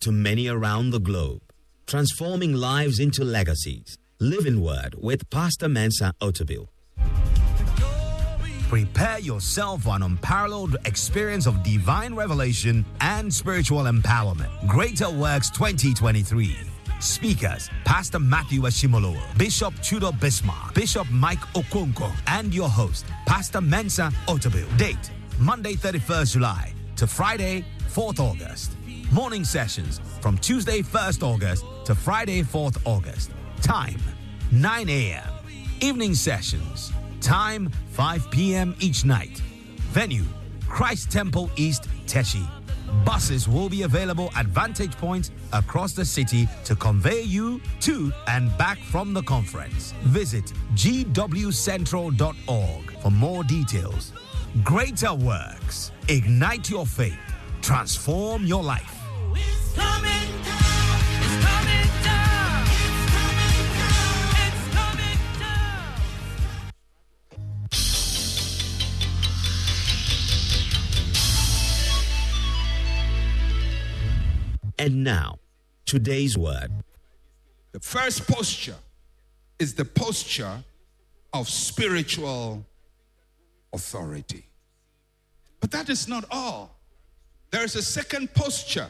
[0.00, 1.42] to many around the globe,
[1.86, 3.98] transforming lives into legacies.
[4.20, 6.66] Living Word with Pastor Mensa Otabil.
[8.68, 14.50] Prepare yourself for an unparalleled experience of divine revelation and spiritual empowerment.
[14.66, 16.54] Greater Works 2023.
[17.00, 24.12] Speakers Pastor Matthew Ashimolowo, Bishop Tudor Bismarck, Bishop Mike Okonkwo, and your host, Pastor Mensa
[24.26, 24.66] Otabil.
[24.76, 28.77] Date Monday 31st July to Friday 4th August.
[29.10, 33.30] Morning sessions from Tuesday 1st August to Friday 4th August.
[33.62, 33.96] Time
[34.52, 35.24] 9 a.m.
[35.80, 36.92] Evening sessions.
[37.22, 38.76] Time 5 p.m.
[38.80, 39.38] each night.
[39.92, 40.26] Venue
[40.68, 42.46] Christ Temple East, Teshie.
[43.06, 48.54] Buses will be available at vantage points across the city to convey you to and
[48.58, 49.92] back from the conference.
[50.02, 54.12] Visit gwcentral.org for more details.
[54.62, 55.92] Greater works.
[56.08, 57.18] Ignite your faith.
[57.62, 58.97] Transform your life.
[75.08, 75.38] Now,
[75.86, 76.70] today's word.
[77.72, 78.76] The first posture
[79.58, 80.62] is the posture
[81.32, 82.66] of spiritual
[83.72, 84.44] authority.
[85.60, 86.76] But that is not all.
[87.50, 88.88] There is a second posture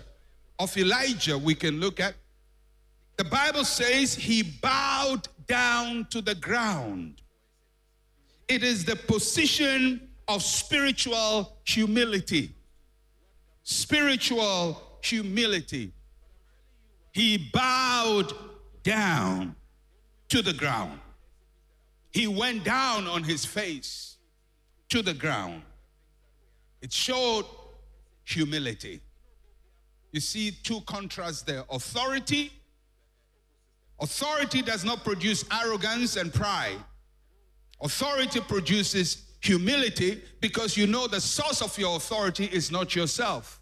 [0.59, 2.15] of Elijah we can look at.
[3.17, 7.23] The Bible says he bowed down to the ground.
[8.49, 12.57] It is the position of spiritual humility.
[13.63, 15.93] Spiritual humility.
[17.19, 18.33] He bowed
[18.85, 19.57] down
[20.29, 21.01] to the ground.
[22.13, 24.19] He went down on his face
[24.91, 25.63] to the ground.
[26.81, 27.45] It showed
[28.23, 29.01] humility.
[30.13, 32.53] You see two contrasts there authority.
[33.99, 36.79] Authority does not produce arrogance and pride.
[37.81, 43.58] Authority produces humility because you know the source of your authority is not yourself.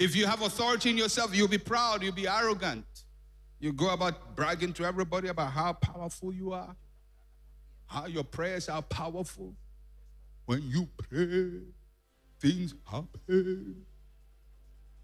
[0.00, 2.86] If you have authority in yourself, you'll be proud, you'll be arrogant.
[3.60, 6.74] You go about bragging to everybody about how powerful you are,
[7.86, 9.54] how your prayers are powerful.
[10.46, 11.60] When you pray,
[12.40, 13.84] things happen.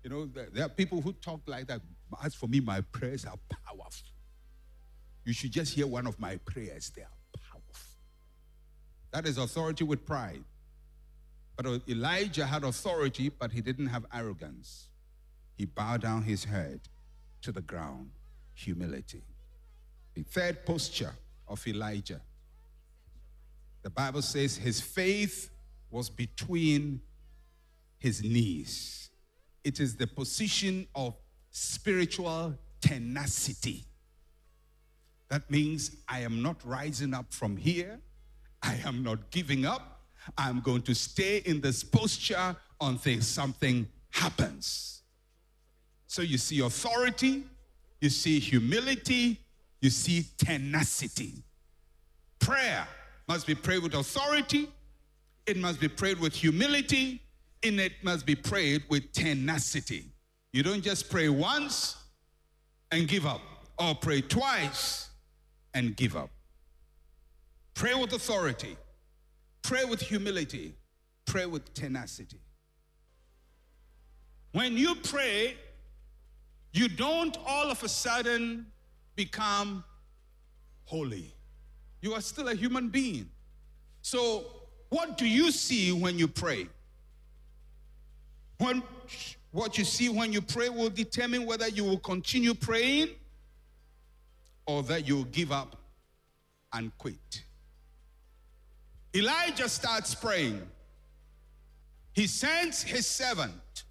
[0.03, 1.83] You know, there, are people who talk like that.
[2.25, 4.09] As for me, my prayers are powerful.
[5.27, 7.19] You should just hear one of my prayers, they are
[7.51, 7.99] powerful.
[9.13, 10.43] That is authority with pride.
[11.56, 14.89] But Elijah had authority, but he didn't have arrogance.
[15.56, 16.81] He bowed down his head
[17.43, 18.11] to the ground,
[18.53, 19.22] humility.
[20.15, 21.15] The third posture
[21.49, 22.21] of Elijah.
[23.83, 25.50] The Bible says his faith
[25.91, 27.00] was between
[27.99, 29.11] his knees.
[29.65, 31.15] It is the position of
[31.50, 33.84] spiritual tenacity.
[35.28, 38.00] That means I am not rising up from here.
[38.62, 39.96] I am not giving up.
[40.37, 45.03] I'm going to stay in this posture until something happens.
[46.06, 47.44] So you see authority,
[48.00, 49.41] you see humility,
[49.81, 51.42] you see tenacity.
[52.38, 52.86] Prayer
[53.28, 54.69] must be prayed with authority,
[55.47, 57.20] it must be prayed with humility,
[57.62, 60.04] and it must be prayed with tenacity.
[60.53, 61.97] You don't just pray once
[62.91, 63.41] and give up,
[63.78, 65.10] or pray twice
[65.75, 66.31] and give up.
[67.75, 68.76] Pray with authority,
[69.66, 70.75] pray with humility,
[71.25, 72.38] pray with tenacity.
[74.53, 75.56] When you pray,
[76.72, 78.66] you don't all of a sudden
[79.16, 79.83] become
[80.84, 81.34] holy.
[82.01, 83.28] You are still a human being.
[84.03, 84.45] So,
[84.89, 86.68] what do you see when you pray?
[88.59, 88.84] When,
[89.51, 93.09] what you see when you pray will determine whether you will continue praying
[94.65, 95.74] or that you will give up
[96.72, 97.46] and quit.
[99.16, 100.60] Elijah starts praying.
[102.13, 103.84] He sends his servant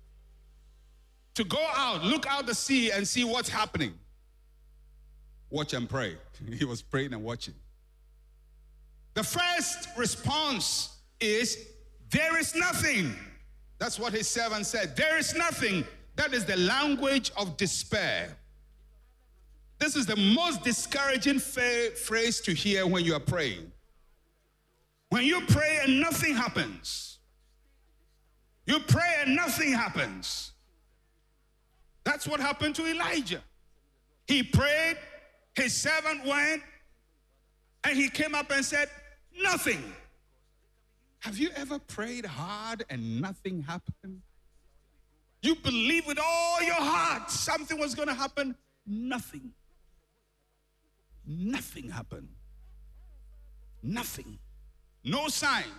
[1.34, 3.94] to go out, look out the sea, and see what's happening.
[5.50, 6.18] Watch and pray.
[6.54, 7.56] He was praying and watching.
[9.16, 11.68] The first response is,
[12.10, 13.16] There is nothing.
[13.80, 14.96] That's what his servant said.
[14.96, 15.86] There is nothing.
[16.16, 18.38] That is the language of despair.
[19.80, 23.72] This is the most discouraging phrase to hear when you are praying.
[25.16, 27.20] When you pray and nothing happens,
[28.66, 30.52] you pray and nothing happens.
[32.04, 33.42] That's what happened to Elijah.
[34.28, 34.98] He prayed,
[35.56, 36.64] his servant went,
[37.86, 38.90] and he came up and said,
[39.42, 39.82] Nothing.
[41.20, 44.22] Have you ever prayed hard and nothing happened?
[45.42, 48.54] You believe with all your heart something was going to happen.
[48.86, 49.54] Nothing.
[51.26, 52.28] Nothing happened.
[53.82, 54.40] Nothing.
[55.06, 55.72] No sign.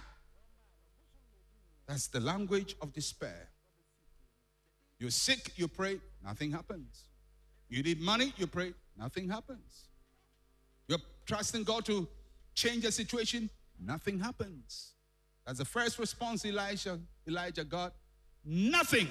[1.89, 3.49] That's the language of despair.
[5.01, 7.05] You're sick, you pray, nothing happens.
[7.69, 9.89] You need money, you pray, nothing happens.
[10.87, 12.09] You're trusting God to
[12.55, 13.51] change the situation,
[13.85, 14.93] nothing happens.
[15.45, 17.95] That's the first response Elijah, Elijah got.
[18.45, 19.09] Nothing.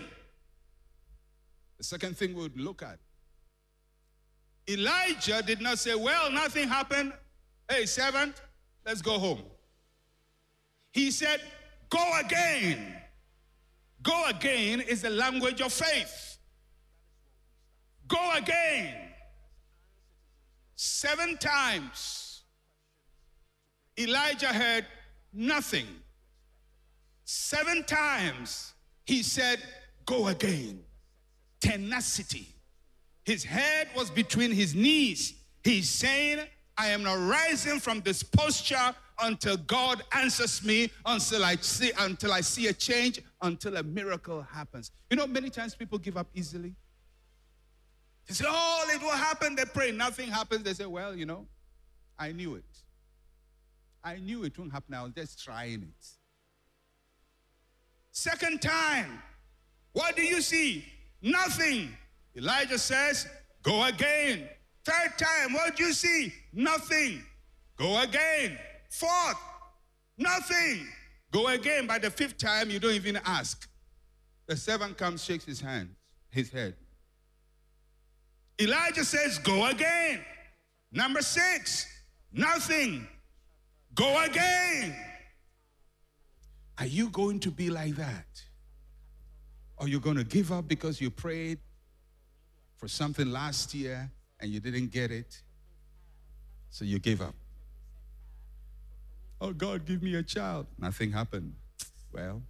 [1.77, 2.99] The second thing we would look at.
[4.69, 7.13] Elijah did not say, Well, nothing happened.
[7.69, 8.41] Hey, servant,
[8.85, 9.43] let's go home.
[10.95, 11.41] He said,
[11.89, 12.95] Go again.
[14.01, 16.37] Go again is the language of faith.
[18.07, 18.95] Go again.
[20.77, 22.43] Seven times
[23.99, 24.85] Elijah heard
[25.33, 25.87] nothing.
[27.25, 28.73] Seven times
[29.05, 29.59] he said,
[30.05, 30.79] Go again.
[31.59, 32.47] Tenacity.
[33.25, 35.33] His head was between his knees.
[35.61, 36.39] He's saying,
[36.77, 42.33] I am not rising from this posture until God answers me, until I see, until
[42.33, 44.91] I see a change, until a miracle happens.
[45.09, 46.75] You know, many times people give up easily.
[48.27, 49.55] They say, Oh, it will happen.
[49.55, 50.63] They pray, nothing happens.
[50.63, 51.45] They say, Well, you know,
[52.17, 52.63] I knew it.
[54.03, 54.93] I knew it wouldn't happen.
[54.93, 56.07] I was just trying it.
[58.11, 59.21] Second time,
[59.93, 60.85] what do you see?
[61.21, 61.89] Nothing.
[62.35, 63.27] Elijah says,
[63.63, 64.47] Go again.
[64.83, 66.31] Third time, what do you see?
[66.53, 67.23] Nothing.
[67.77, 68.57] Go again.
[68.95, 69.37] Fourth,
[70.17, 70.87] nothing.
[71.29, 71.85] Go again.
[71.85, 73.67] By the fifth time, you don't even ask.
[74.47, 75.89] The servant comes, shakes his hand,
[76.29, 76.75] his head.
[78.61, 80.23] Elijah says, Go again.
[80.93, 81.85] Number six,
[82.31, 83.05] nothing.
[83.93, 84.95] Go again.
[86.77, 88.27] Are you going to be like that?
[89.75, 91.59] Or you going to give up because you prayed
[92.77, 94.09] for something last year
[94.39, 95.41] and you didn't get it?
[96.69, 97.35] So you gave up.
[99.41, 100.67] Oh, God, give me a child.
[100.79, 101.53] Nothing happened.
[102.11, 102.41] Well,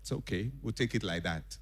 [0.00, 0.50] it's okay.
[0.62, 1.56] We'll take it like that.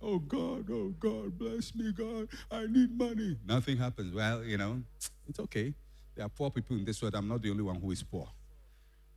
[0.00, 2.28] Oh, God, oh, God, bless me, God.
[2.50, 3.36] I need money.
[3.46, 4.14] Nothing happens.
[4.14, 4.82] Well, you know,
[5.28, 5.74] it's okay.
[6.16, 7.14] There are poor people in this world.
[7.14, 8.28] I'm not the only one who is poor.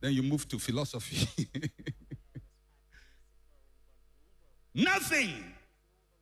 [0.00, 1.26] Then you move to philosophy.
[4.74, 5.32] nothing.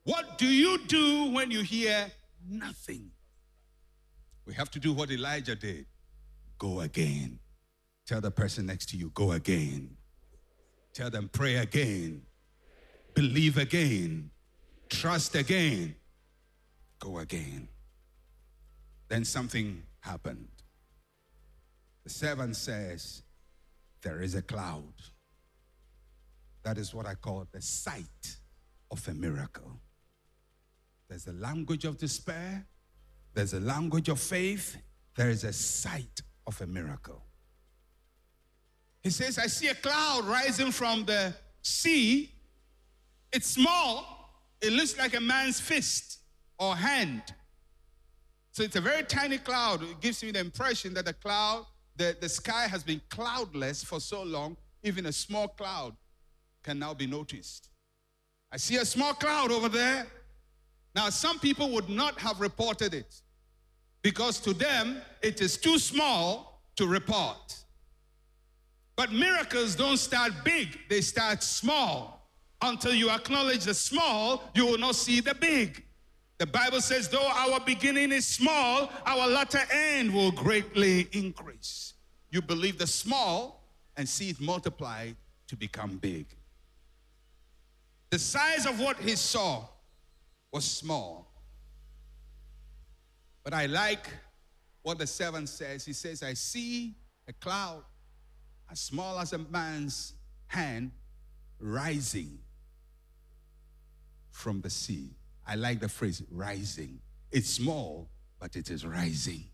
[0.05, 2.07] What do you do when you hear
[2.49, 3.11] nothing?
[4.47, 5.87] We have to do what Elijah did
[6.59, 7.39] go again.
[8.07, 9.97] Tell the person next to you, go again.
[10.93, 12.23] Tell them, pray again.
[13.15, 14.31] Believe again.
[14.89, 15.95] Trust again.
[16.99, 17.69] Go again.
[19.09, 20.49] Then something happened.
[22.05, 23.23] The servant says,
[24.03, 24.93] There is a cloud.
[26.63, 28.37] That is what I call the sight
[28.91, 29.81] of a miracle.
[31.09, 32.67] There's a language of despair,
[33.35, 34.77] there's a language of faith,
[35.17, 37.23] there is a sight of a miracle.
[39.03, 42.33] He says, I see a cloud rising from the sea.
[43.33, 46.21] It's small, it looks like a man's fist
[46.59, 47.23] or hand.
[48.53, 49.83] So it's a very tiny cloud.
[49.83, 54.01] It gives me the impression that the cloud, the, the sky has been cloudless for
[54.01, 55.97] so long, even a small cloud
[56.63, 57.69] can now be noticed.
[58.53, 60.07] I see a small cloud over there.
[60.95, 63.21] Now, some people would not have reported it
[64.05, 67.57] because to them it is too small to report.
[68.97, 72.31] But miracles don't start big, they start small.
[72.63, 75.83] Until you acknowledge the small, you will not see the big.
[76.39, 81.95] The Bible says, though our beginning is small, our latter end will greatly increase.
[82.31, 83.65] You believe the small
[83.97, 85.13] and see it multiply
[85.49, 86.27] to become big.
[88.11, 89.65] The size of what he saw
[90.53, 91.34] was small.
[93.45, 94.09] But I like
[94.83, 95.85] what the servant says.
[95.85, 96.95] He says, I see
[97.29, 97.85] a cloud
[98.71, 100.15] as small as a man's
[100.47, 100.91] hand
[101.61, 102.39] rising
[104.31, 105.11] from the sea.
[105.47, 107.01] I like the phrase rising.
[107.31, 108.09] It's small,
[108.41, 109.45] but it is rising.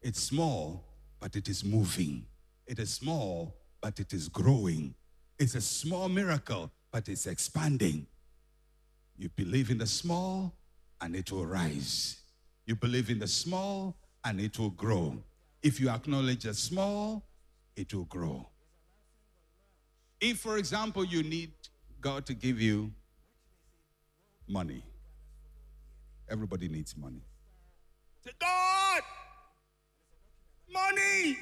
[0.00, 0.84] It's small,
[1.20, 2.24] but it is moving.
[2.66, 4.94] It is small, but it is growing.
[5.38, 8.06] It's a small miracle, but it's expanding.
[9.16, 10.54] You believe in the small,
[11.00, 12.16] and it will rise.
[12.68, 13.96] You believe in the small,
[14.26, 15.16] and it will grow.
[15.62, 17.24] If you acknowledge the small,
[17.74, 18.46] it will grow.
[20.20, 21.52] If, for example, you need
[21.98, 22.92] God to give you
[24.46, 24.84] money,
[26.28, 27.22] everybody needs money.
[28.22, 29.00] Say, God,
[30.70, 31.38] money,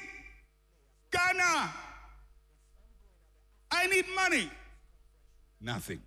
[1.11, 1.73] Ghana,
[3.69, 4.49] I need money.
[5.59, 5.99] Nothing.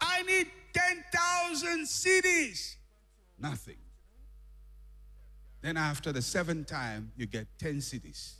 [0.00, 2.76] I need 10,000 cedis.
[3.38, 3.76] Nothing.
[5.60, 8.34] Then after the seventh time, you get 10 cedis.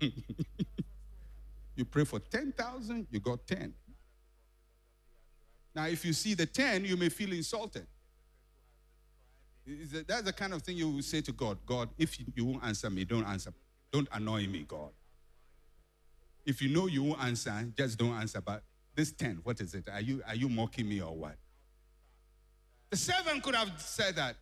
[0.00, 3.72] you pray for 10,000, you got 10.
[5.74, 7.86] Now, if you see the 10, you may feel insulted.
[10.06, 12.90] That's the kind of thing you will say to God God, if you won't answer
[12.90, 13.52] me, don't answer.
[13.92, 14.90] Don't annoy me, God.
[16.44, 18.40] If you know you won't answer, just don't answer.
[18.40, 18.62] But
[18.94, 19.88] this 10, what is it?
[19.90, 21.36] Are you, are you mocking me or what?
[22.90, 24.36] The seven could have said that.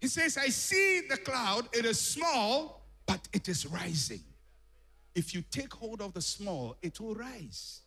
[0.00, 4.20] He says, I see the cloud, it is small, but it is rising.
[5.14, 7.80] If you take hold of the small, it will rise.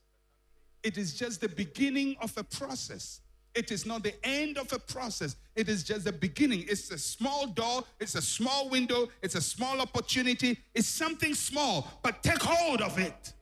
[0.83, 3.21] It is just the beginning of a process.
[3.55, 5.35] It is not the end of a process.
[5.55, 6.65] It is just the beginning.
[6.67, 10.57] It's a small door, it's a small window, it's a small opportunity.
[10.73, 13.33] It's something small, but take hold of it.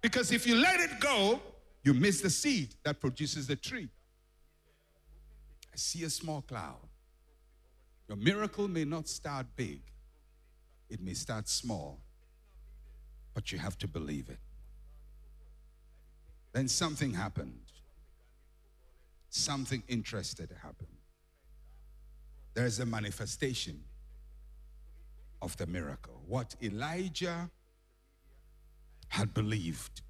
[0.00, 1.40] Because if you let it go,
[1.82, 3.88] you miss the seed that produces the tree.
[5.72, 6.88] I see a small cloud.
[8.08, 9.82] Your miracle may not start big,
[10.88, 12.00] it may start small,
[13.34, 14.40] but you have to believe it.
[16.52, 17.70] Then something happened
[19.30, 20.88] something interested happened.
[22.54, 23.80] There's a manifestation
[25.40, 26.20] of the miracle.
[26.26, 27.48] What Elijah
[29.10, 30.02] had believed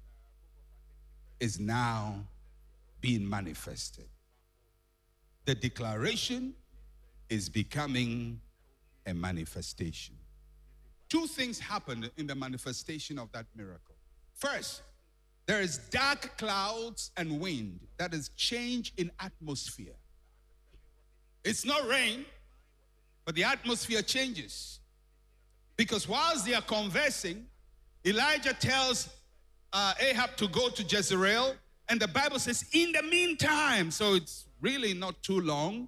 [1.39, 2.15] is now
[3.01, 4.05] being manifested.
[5.45, 6.53] The declaration
[7.29, 8.39] is becoming
[9.07, 10.15] a manifestation.
[11.09, 13.95] Two things happened in the manifestation of that miracle.
[14.35, 14.83] First,
[15.47, 17.79] there is dark clouds and wind.
[17.97, 19.95] That is change in atmosphere.
[21.43, 22.23] It's not rain,
[23.25, 24.79] but the atmosphere changes.
[25.75, 27.47] Because whilst they are conversing,
[28.05, 29.09] Elijah tells
[29.73, 31.55] uh, Ahab to go to Jezreel,
[31.87, 35.87] and the Bible says, in the meantime, so it's really not too long,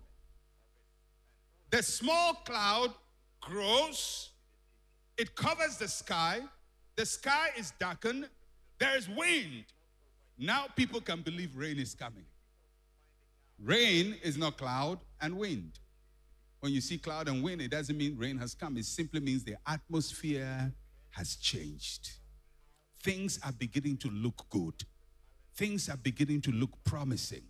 [1.71, 2.93] the small cloud
[3.41, 4.29] grows,
[5.17, 6.41] it covers the sky,
[6.95, 8.29] the sky is darkened,
[8.77, 9.65] there is wind.
[10.37, 12.25] Now people can believe rain is coming.
[13.59, 15.79] Rain is not cloud and wind.
[16.59, 18.77] When you see cloud and wind, it doesn't mean rain has come.
[18.77, 20.71] It simply means the atmosphere
[21.13, 22.09] has changed.
[23.01, 24.75] Things are beginning to look good.
[25.55, 27.43] Things are beginning to look promising.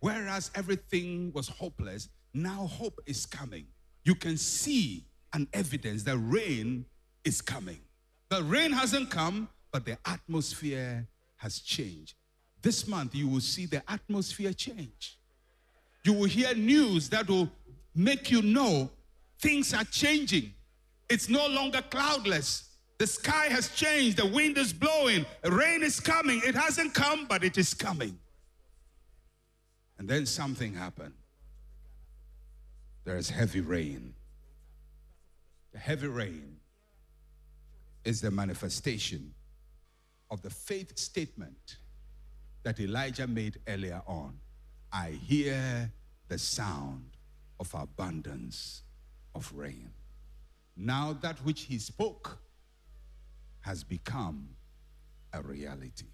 [0.00, 3.66] Whereas everything was hopeless, now hope is coming.
[4.04, 6.86] You can see an evidence that rain
[7.24, 7.80] is coming.
[8.28, 12.14] The rain hasn't come, but the atmosphere has changed.
[12.62, 15.18] This month, you will see the atmosphere change.
[16.04, 17.50] You will hear news that will
[17.94, 18.90] make you know
[19.38, 20.52] things are changing.
[21.08, 22.69] It's no longer cloudless.
[23.00, 24.18] The sky has changed.
[24.18, 25.24] The wind is blowing.
[25.42, 26.42] Rain is coming.
[26.44, 28.18] It hasn't come, but it is coming.
[29.98, 31.14] And then something happened.
[33.04, 34.12] There is heavy rain.
[35.72, 36.58] The heavy rain
[38.04, 39.32] is the manifestation
[40.30, 41.78] of the faith statement
[42.64, 44.38] that Elijah made earlier on.
[44.92, 45.90] I hear
[46.28, 47.16] the sound
[47.60, 48.82] of abundance
[49.34, 49.88] of rain.
[50.76, 52.38] Now, that which he spoke
[53.60, 54.48] has become
[55.32, 56.06] a reality.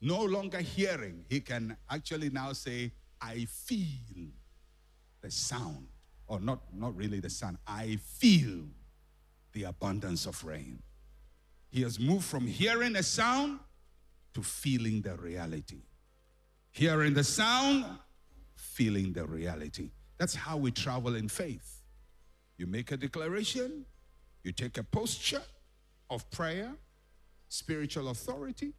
[0.00, 4.28] No longer hearing, he can actually now say, I feel
[5.20, 5.86] the sound,
[6.26, 8.64] or not, not really the sound, I feel
[9.52, 10.82] the abundance of rain.
[11.70, 13.60] He has moved from hearing a sound
[14.34, 15.82] to feeling the reality.
[16.72, 17.84] Hearing the sound,
[18.56, 19.90] feeling the reality.
[20.18, 21.80] That's how we travel in faith.
[22.56, 23.84] You make a declaration,
[24.42, 25.42] you take a posture
[26.10, 26.72] of prayer,
[27.48, 28.74] spiritual authority,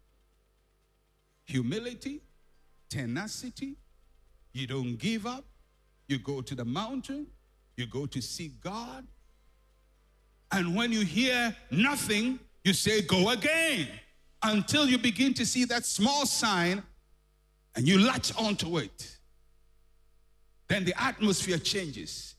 [1.45, 2.21] humility,
[2.89, 3.75] tenacity.
[4.51, 5.45] You don't give up.
[6.07, 7.27] You go to the mountain,
[7.77, 9.07] you go to see God.
[10.51, 13.87] And when you hear nothing, you say, Go again
[14.43, 16.83] until you begin to see that small sign
[17.75, 19.17] and you latch onto it.
[20.67, 22.35] Then the atmosphere changes.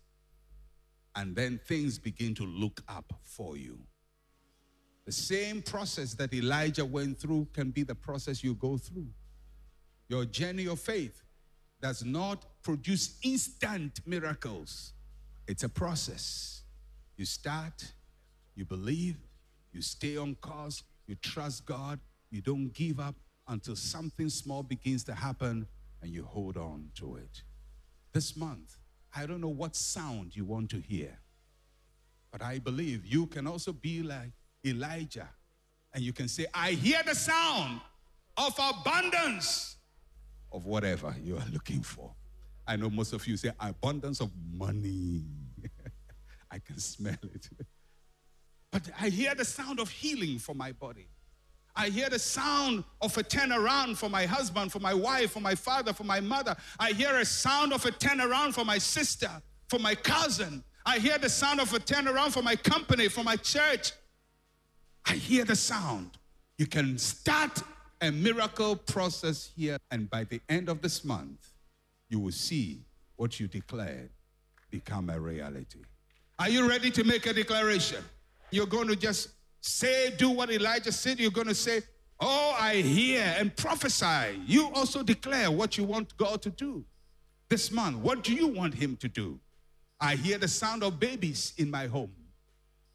[1.16, 3.78] And then things begin to look up for you.
[5.04, 9.08] The same process that Elijah went through can be the process you go through.
[10.08, 11.22] Your journey of faith
[11.80, 14.92] does not produce instant miracles,
[15.46, 16.62] it's a process.
[17.16, 17.92] You start,
[18.56, 19.16] you believe,
[19.72, 23.14] you stay on course, you trust God, you don't give up
[23.46, 25.66] until something small begins to happen
[26.02, 27.42] and you hold on to it.
[28.12, 28.78] This month,
[29.14, 31.18] I don't know what sound you want to hear,
[32.32, 34.32] but I believe you can also be like
[34.64, 35.28] Elijah
[35.92, 37.80] and you can say, I hear the sound,
[38.36, 39.76] of abundance
[40.52, 42.12] of whatever you are looking for.
[42.66, 45.24] I know most of you say abundance of money.
[46.50, 47.48] I can smell it.
[48.72, 51.08] But I hear the sound of healing for my body.
[51.76, 55.56] I hear the sound of a turnaround for my husband, for my wife, for my
[55.56, 56.56] father, for my mother.
[56.78, 59.30] I hear a sound of a turnaround for my sister,
[59.68, 60.62] for my cousin.
[60.86, 63.92] I hear the sound of a turnaround for my company, for my church.
[65.06, 66.10] I hear the sound.
[66.58, 67.62] You can start
[68.00, 71.52] a miracle process here, and by the end of this month,
[72.08, 72.82] you will see
[73.16, 74.10] what you declared
[74.70, 75.80] become a reality.
[76.38, 78.02] Are you ready to make a declaration?
[78.50, 79.30] You're going to just
[79.60, 81.18] say, do what Elijah said.
[81.18, 81.82] You're going to say,
[82.20, 84.40] Oh, I hear and prophesy.
[84.46, 86.84] You also declare what you want God to do
[87.48, 87.98] this month.
[87.98, 89.38] What do you want Him to do?
[90.00, 92.12] I hear the sound of babies in my home.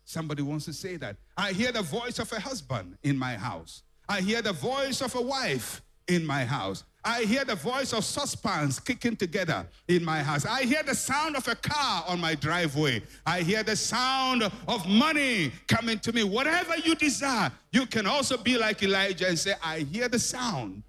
[0.09, 1.17] Somebody wants to say that.
[1.37, 3.83] I hear the voice of a husband in my house.
[4.09, 6.83] I hear the voice of a wife in my house.
[7.05, 10.47] I hear the voice of saucepans kicking together in my house.
[10.47, 13.03] I hear the sound of a car on my driveway.
[13.23, 16.23] I hear the sound of money coming to me.
[16.23, 20.81] Whatever you desire, you can also be like Elijah and say, I hear the sound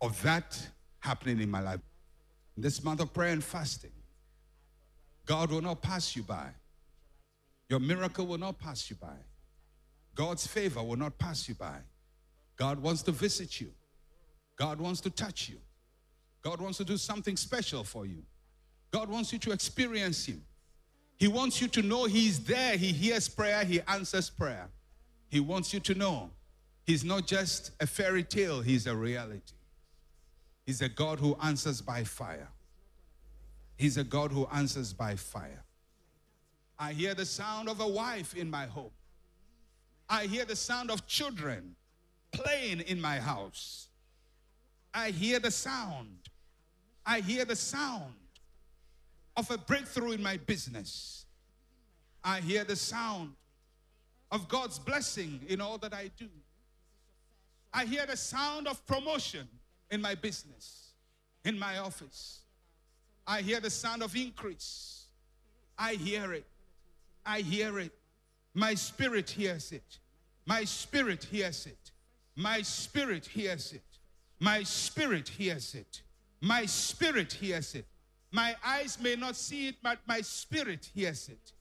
[0.00, 0.58] of that
[1.00, 1.80] happening in my life.
[2.56, 3.92] This month of prayer and fasting,
[5.26, 6.48] God will not pass you by.
[7.72, 9.16] Your miracle will not pass you by.
[10.14, 11.78] God's favor will not pass you by.
[12.54, 13.72] God wants to visit you.
[14.56, 15.56] God wants to touch you.
[16.42, 18.24] God wants to do something special for you.
[18.90, 20.44] God wants you to experience Him.
[21.16, 22.76] He wants you to know He's there.
[22.76, 24.68] He hears prayer, He answers prayer.
[25.30, 26.28] He wants you to know
[26.84, 29.54] He's not just a fairy tale, He's a reality.
[30.66, 32.50] He's a God who answers by fire.
[33.76, 35.64] He's a God who answers by fire.
[36.82, 38.90] I hear the sound of a wife in my home.
[40.08, 41.76] I hear the sound of children
[42.32, 43.86] playing in my house.
[44.92, 46.28] I hear the sound.
[47.06, 48.14] I hear the sound
[49.36, 51.26] of a breakthrough in my business.
[52.24, 53.34] I hear the sound
[54.32, 56.30] of God's blessing in all that I do.
[57.72, 59.48] I hear the sound of promotion
[59.92, 60.94] in my business,
[61.44, 62.40] in my office.
[63.24, 65.06] I hear the sound of increase.
[65.78, 66.44] I hear it.
[67.24, 67.92] I hear it.
[68.54, 69.98] My spirit hears it.
[70.46, 71.90] My spirit hears it.
[72.36, 73.84] My spirit hears it.
[74.40, 76.02] My spirit hears it.
[76.40, 77.86] My spirit hears it.
[78.32, 81.52] My eyes may not see it, but my spirit hears it.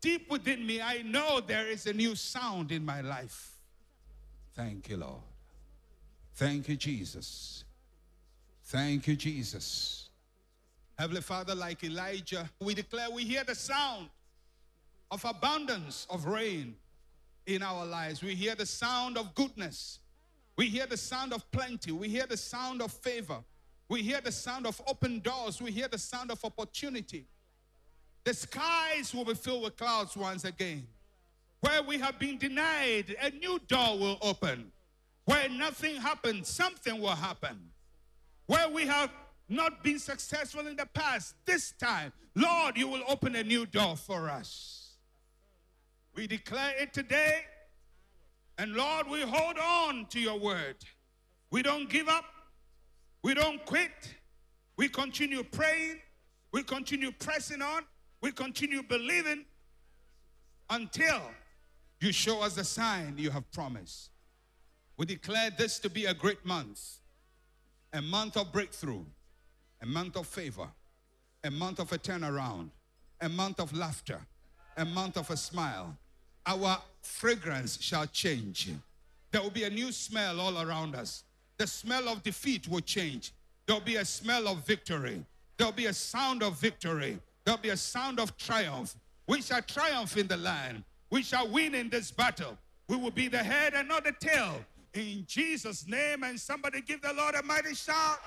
[0.00, 3.58] Deep within me, I know there is a new sound in my life.
[4.54, 5.20] Thank you, Lord.
[6.34, 7.64] Thank you, Jesus.
[8.64, 10.08] Thank you, Jesus.
[10.98, 14.08] Heavenly Father, like Elijah, we declare we hear the sound
[15.10, 16.76] of abundance of rain
[17.46, 18.22] in our lives.
[18.22, 19.98] We hear the sound of goodness.
[20.56, 21.92] We hear the sound of plenty.
[21.92, 23.38] We hear the sound of favor.
[23.88, 25.60] We hear the sound of open doors.
[25.60, 27.26] We hear the sound of opportunity.
[28.24, 30.86] The skies will be filled with clouds once again.
[31.60, 34.70] Where we have been denied, a new door will open.
[35.24, 37.58] Where nothing happened, something will happen.
[38.46, 39.10] Where we have
[39.48, 43.96] not been successful in the past, this time, Lord, you will open a new door
[43.96, 44.89] for us.
[46.14, 47.42] We declare it today
[48.60, 50.76] and Lord, we hold on to your word.
[51.50, 52.26] We don't give up.
[53.22, 54.14] We don't quit.
[54.76, 55.96] We continue praying.
[56.52, 57.84] We continue pressing on.
[58.20, 59.46] We continue believing
[60.68, 61.22] until
[62.02, 64.10] you show us the sign you have promised.
[64.98, 66.98] We declare this to be a great month,
[67.94, 69.06] a month of breakthrough,
[69.80, 70.68] a month of favor,
[71.44, 72.68] a month of a turnaround,
[73.22, 74.20] a month of laughter,
[74.76, 75.96] a month of a smile,
[76.46, 78.70] our fragrance shall change.
[79.30, 81.24] There will be a new smell all around us.
[81.58, 83.32] The smell of defeat will change.
[83.66, 85.24] There'll be a smell of victory.
[85.56, 87.18] There'll be a sound of victory.
[87.44, 88.96] There'll be a sound of triumph.
[89.26, 90.84] We shall triumph in the land.
[91.10, 92.56] We shall win in this battle.
[92.88, 94.64] We will be the head and not the tail.
[94.94, 98.18] In Jesus' name, and somebody give the Lord a mighty shout.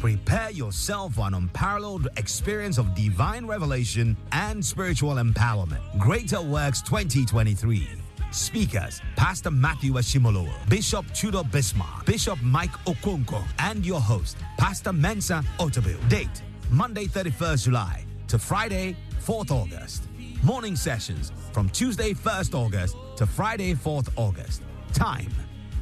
[0.00, 5.80] Prepare yourself for an unparalleled experience of divine revelation and spiritual empowerment.
[5.98, 7.88] Greater Works 2023.
[8.30, 15.42] Speakers Pastor Matthew Ashimolowo, Bishop Tudor Bismarck, Bishop Mike Okonkwo, and your host, Pastor Mensa
[15.58, 16.08] Otabil.
[16.08, 20.04] Date Monday 31st July to Friday 4th August.
[20.44, 24.62] Morning sessions from Tuesday 1st August to Friday 4th August.
[24.92, 25.32] Time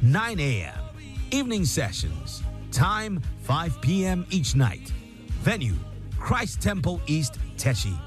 [0.01, 0.73] 9 a.m.
[1.29, 2.41] Evening sessions.
[2.77, 4.25] Time 5 p.m.
[4.29, 4.93] each night.
[5.41, 5.73] Venue
[6.19, 7.97] Christ Temple East, Teshie.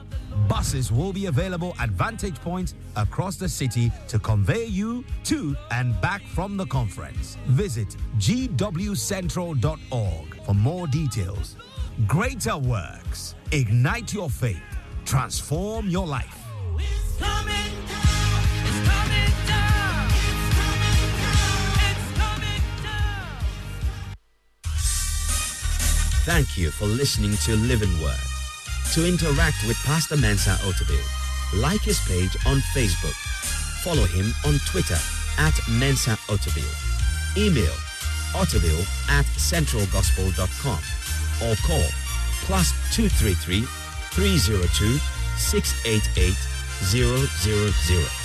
[0.47, 6.01] Buses will be available at Vantage Points across the city to convey you to and
[6.01, 7.37] back from the conference.
[7.47, 11.57] Visit gwcentral.org for more details.
[12.07, 13.35] Greater Works.
[13.51, 14.63] Ignite your faith.
[15.05, 16.40] Transform your life.
[26.25, 28.21] Thank you for listening to Living Word.
[28.95, 31.03] To interact with Pastor Mensa Otabil,
[31.61, 33.17] like his page on Facebook.
[33.83, 34.99] Follow him on Twitter
[35.39, 36.69] at Mensa Otabil.
[37.37, 37.73] Email
[38.35, 40.81] otabil at centralgospel.com
[41.49, 41.89] or call
[42.45, 43.63] plus 233
[44.13, 44.99] 302
[45.39, 46.35] 688
[46.83, 48.20] 000.